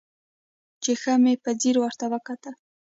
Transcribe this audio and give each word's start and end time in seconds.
چې 0.83 0.91
ښه 1.01 1.13
مې 1.23 1.33
په 1.43 1.51
ځير 1.61 1.75
ورته 1.79 2.05
وکتل. 2.13 2.55